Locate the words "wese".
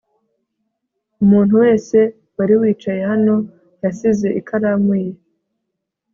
1.63-1.97